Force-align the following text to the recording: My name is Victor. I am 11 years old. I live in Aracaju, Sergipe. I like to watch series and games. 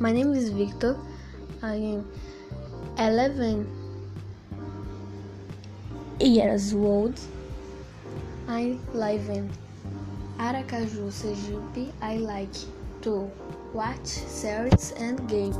My 0.00 0.10
name 0.10 0.32
is 0.34 0.50
Victor. 0.50 0.96
I 1.62 1.76
am 1.76 2.10
11 2.98 3.64
years 6.18 6.74
old. 6.74 7.18
I 8.48 8.76
live 8.92 9.28
in 9.28 9.48
Aracaju, 10.38 11.12
Sergipe. 11.12 11.92
I 12.02 12.16
like 12.16 12.52
to 13.02 13.30
watch 13.72 14.06
series 14.06 14.92
and 14.98 15.28
games. 15.28 15.56